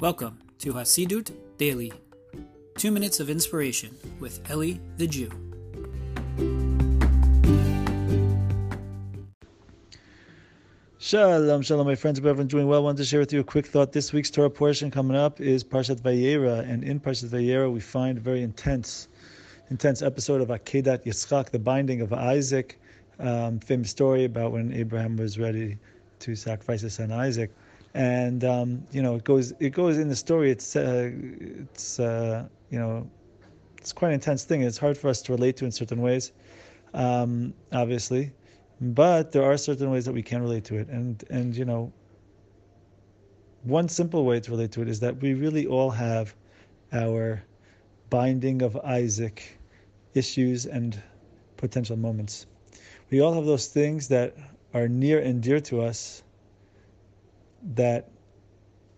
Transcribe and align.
Welcome 0.00 0.40
to 0.58 0.72
Hasidut 0.72 1.30
Daily, 1.56 1.92
two 2.76 2.90
minutes 2.90 3.20
of 3.20 3.30
inspiration 3.30 3.96
with 4.18 4.40
Eli 4.50 4.78
the 4.96 5.06
Jew. 5.06 5.30
Shalom, 10.98 11.62
shalom, 11.62 11.86
my 11.86 11.94
friends. 11.94 12.18
Hope 12.18 12.26
everyone's 12.26 12.50
doing 12.50 12.66
well. 12.66 12.80
I 12.80 12.82
wanted 12.82 12.98
to 12.98 13.04
share 13.04 13.20
with 13.20 13.32
you 13.32 13.38
a 13.38 13.44
quick 13.44 13.66
thought. 13.66 13.92
This 13.92 14.12
week's 14.12 14.32
Torah 14.32 14.50
portion 14.50 14.90
coming 14.90 15.16
up 15.16 15.40
is 15.40 15.62
Parshat 15.62 16.00
Vayera, 16.00 16.68
and 16.68 16.82
in 16.82 16.98
Parshat 16.98 17.28
Vayera 17.28 17.72
we 17.72 17.78
find 17.78 18.18
a 18.18 18.20
very 18.20 18.42
intense, 18.42 19.06
intense 19.70 20.02
episode 20.02 20.40
of 20.40 20.48
Akedat 20.48 21.04
Yitzchak, 21.04 21.50
the 21.50 21.58
binding 21.60 22.00
of 22.00 22.12
Isaac. 22.12 22.80
Um, 23.20 23.60
famous 23.60 23.90
story 23.90 24.24
about 24.24 24.50
when 24.50 24.72
Abraham 24.72 25.16
was 25.16 25.38
ready 25.38 25.78
to 26.18 26.34
sacrifice 26.34 26.80
his 26.80 26.94
son 26.94 27.12
Isaac, 27.12 27.52
and 27.94 28.44
um, 28.44 28.86
you 28.90 29.02
know 29.02 29.14
it 29.14 29.24
goes 29.24 29.52
it 29.60 29.70
goes 29.70 29.98
in 29.98 30.08
the 30.08 30.16
story. 30.16 30.50
It's 30.50 30.76
uh, 30.76 31.10
it's 31.14 32.00
uh, 32.00 32.48
you 32.70 32.78
know 32.78 33.08
it's 33.78 33.92
quite 33.92 34.08
an 34.08 34.14
intense 34.14 34.44
thing. 34.44 34.62
It's 34.62 34.78
hard 34.78 34.98
for 34.98 35.08
us 35.08 35.22
to 35.22 35.32
relate 35.32 35.56
to 35.58 35.64
in 35.64 35.72
certain 35.72 36.02
ways, 36.02 36.32
um, 36.92 37.54
obviously. 37.72 38.32
But 38.80 39.30
there 39.32 39.44
are 39.44 39.56
certain 39.56 39.90
ways 39.90 40.04
that 40.06 40.12
we 40.12 40.22
can 40.22 40.42
relate 40.42 40.64
to 40.64 40.76
it, 40.76 40.88
and 40.88 41.22
and 41.30 41.56
you 41.56 41.64
know, 41.64 41.92
one 43.62 43.88
simple 43.88 44.24
way 44.24 44.40
to 44.40 44.50
relate 44.50 44.72
to 44.72 44.82
it 44.82 44.88
is 44.88 45.00
that 45.00 45.20
we 45.20 45.34
really 45.34 45.66
all 45.66 45.90
have 45.90 46.34
our 46.92 47.44
binding 48.10 48.62
of 48.62 48.76
Isaac 48.78 49.58
issues 50.14 50.66
and 50.66 51.00
potential 51.56 51.96
moments. 51.96 52.46
We 53.10 53.20
all 53.20 53.34
have 53.34 53.46
those 53.46 53.68
things 53.68 54.08
that 54.08 54.36
are 54.72 54.88
near 54.88 55.20
and 55.20 55.40
dear 55.40 55.60
to 55.60 55.82
us 55.82 56.24
that 57.74 58.10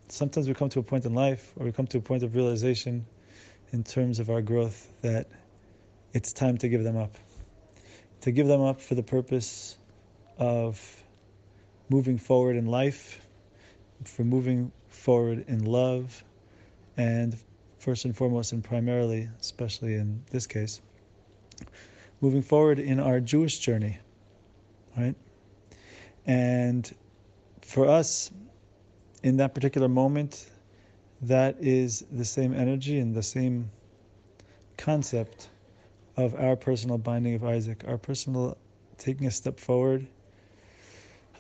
sometimes 0.09 0.49
we 0.49 0.55
come 0.55 0.69
to 0.69 0.81
a 0.81 0.83
point 0.83 1.05
in 1.05 1.15
life 1.15 1.53
or 1.57 1.65
we 1.65 1.73
come 1.73 1.87
to 1.87 1.99
a 1.99 2.01
point 2.01 2.23
of 2.23 2.35
realization 2.35 3.07
in 3.73 3.83
terms 3.83 4.19
of 4.19 4.31
our 4.31 4.43
growth 4.43 4.93
that 5.03 5.29
it's 6.13 6.33
time 6.33 6.57
to 6.59 6.69
give 6.69 6.83
them 6.85 6.97
up 6.97 7.19
to 8.27 8.33
give 8.33 8.49
them 8.49 8.61
up 8.61 8.81
for 8.81 8.95
the 8.97 9.03
purpose 9.03 9.79
of 10.39 11.05
moving 11.89 12.19
forward 12.19 12.57
in 12.57 12.67
life, 12.67 13.21
for 14.05 14.25
moving 14.25 14.73
forward 14.89 15.45
in 15.49 15.65
love, 15.65 16.25
and 16.97 17.37
first 17.79 18.05
and 18.05 18.17
foremost, 18.17 18.53
and 18.53 18.65
primarily, 18.65 19.29
especially 19.41 19.95
in 19.95 20.21
this 20.31 20.47
case, 20.47 20.81
moving 22.21 22.43
forward 22.43 22.79
in 22.79 22.99
our 22.99 23.21
Jewish 23.21 23.59
journey, 23.59 23.99
right? 24.97 25.15
And 26.27 26.93
for 27.63 27.89
us, 27.89 28.31
in 29.23 29.39
that 29.39 29.55
particular 29.55 29.89
moment, 29.89 30.47
that 31.23 31.57
is 31.61 32.05
the 32.13 32.25
same 32.25 32.55
energy 32.55 32.99
and 32.99 33.15
the 33.15 33.23
same 33.23 33.71
concept 34.77 35.49
of 36.17 36.35
our 36.35 36.57
personal 36.57 36.99
binding 36.99 37.35
of 37.35 37.45
Isaac, 37.45 37.85
our 37.87 37.99
personal 37.99 38.57
taking 38.99 39.27
a 39.27 39.31
step 39.31 39.59
forward, 39.59 40.07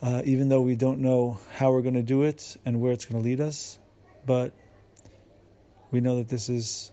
uh, 0.02 0.22
even 0.24 0.48
though 0.48 0.60
we 0.60 0.76
don't 0.76 1.00
know 1.00 1.38
how 1.54 1.72
we're 1.72 1.82
going 1.82 1.94
to 1.94 2.02
do 2.02 2.22
it 2.22 2.56
and 2.64 2.80
where 2.80 2.92
it's 2.92 3.06
going 3.06 3.22
to 3.22 3.28
lead 3.28 3.40
us, 3.40 3.78
but 4.24 4.52
we 5.90 6.00
know 6.00 6.16
that 6.16 6.28
this 6.28 6.48
is 6.48 6.90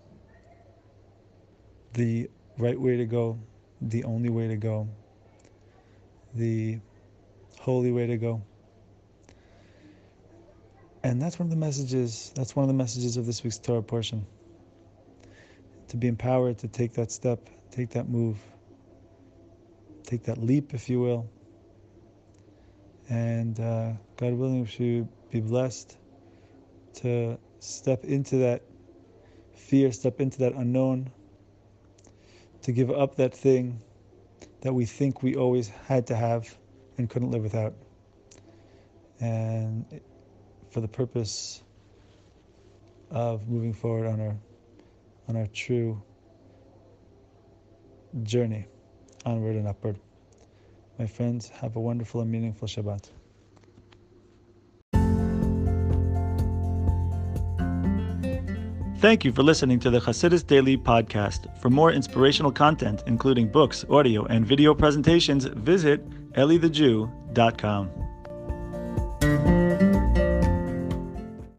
the 1.93 2.29
right 2.57 2.79
way 2.79 2.97
to 2.97 3.05
go, 3.05 3.39
the 3.81 4.03
only 4.03 4.29
way 4.29 4.47
to 4.47 4.55
go, 4.55 4.87
the 6.33 6.79
holy 7.59 7.91
way 7.91 8.07
to 8.07 8.17
go. 8.17 8.41
And 11.03 11.21
that's 11.21 11.37
one 11.37 11.47
of 11.47 11.49
the 11.49 11.57
messages, 11.57 12.31
that's 12.33 12.55
one 12.55 12.63
of 12.63 12.69
the 12.69 12.73
messages 12.73 13.17
of 13.17 13.25
this 13.25 13.43
week's 13.43 13.57
Torah 13.57 13.83
portion. 13.83 14.25
To 15.89 15.97
be 15.97 16.07
empowered 16.07 16.57
to 16.59 16.67
take 16.69 16.93
that 16.93 17.11
step, 17.11 17.49
take 17.71 17.89
that 17.89 18.07
move, 18.07 18.37
take 20.03 20.23
that 20.23 20.37
leap, 20.37 20.73
if 20.73 20.89
you 20.89 21.01
will. 21.01 21.29
And 23.09 23.59
uh, 23.59 23.91
God 24.15 24.33
willing, 24.33 24.61
we 24.61 24.67
should 24.67 25.07
be 25.29 25.41
blessed 25.41 25.97
to 26.95 27.37
step 27.59 28.05
into 28.05 28.37
that 28.37 28.63
fear, 29.55 29.91
step 29.91 30.21
into 30.21 30.39
that 30.39 30.53
unknown, 30.53 31.11
to 32.61 32.71
give 32.71 32.89
up 32.89 33.17
that 33.17 33.33
thing 33.33 33.81
that 34.61 34.73
we 34.73 34.85
think 34.85 35.21
we 35.21 35.35
always 35.35 35.67
had 35.67 36.07
to 36.07 36.15
have 36.15 36.55
and 36.97 37.09
couldn't 37.09 37.31
live 37.31 37.43
without. 37.43 37.73
And 39.19 39.85
for 40.73 40.81
the 40.81 40.87
purpose 40.87 41.61
of 43.11 43.47
moving 43.47 43.73
forward 43.73 44.07
on 44.07 44.19
our 44.19 44.35
on 45.29 45.37
our 45.37 45.47
true 45.47 46.01
journey 48.23 48.65
onward 49.25 49.55
and 49.55 49.67
upward. 49.67 49.99
My 50.99 51.07
friends, 51.07 51.47
have 51.49 51.75
a 51.75 51.79
wonderful 51.79 52.21
and 52.21 52.31
meaningful 52.31 52.67
Shabbat. 52.67 53.09
Thank 58.99 59.25
you 59.25 59.33
for 59.33 59.43
listening 59.43 59.79
to 59.81 59.89
the 59.89 59.99
Hasidus 59.99 60.47
Daily 60.47 60.77
Podcast. 60.77 61.59
For 61.59 61.69
more 61.69 61.91
inspirational 61.91 62.51
content, 62.51 63.03
including 63.05 63.49
books, 63.49 63.83
audio, 63.89 64.23
and 64.25 64.45
video 64.45 64.73
presentations, 64.73 65.43
visit 65.43 66.07
elithejew.com. 66.35 68.02